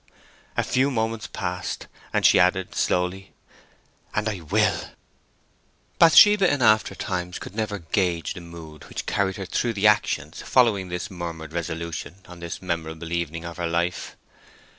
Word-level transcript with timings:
A 0.57 0.63
few 0.63 0.89
moments 0.89 1.27
passed, 1.31 1.85
and 2.11 2.25
she 2.25 2.39
added, 2.39 2.73
slowly, 2.73 3.33
"And 4.15 4.27
I 4.27 4.39
will." 4.41 4.93
Bathsheba 5.99 6.51
in 6.51 6.63
after 6.63 6.95
times 6.95 7.37
could 7.37 7.53
never 7.53 7.77
gauge 7.77 8.33
the 8.33 8.41
mood 8.41 8.85
which 8.89 9.05
carried 9.05 9.35
her 9.37 9.45
through 9.45 9.73
the 9.73 9.85
actions 9.85 10.41
following 10.41 10.89
this 10.89 11.11
murmured 11.11 11.53
resolution 11.53 12.15
on 12.27 12.39
this 12.39 12.63
memorable 12.63 13.11
evening 13.13 13.45
of 13.45 13.57
her 13.57 13.67
life. 13.67 14.15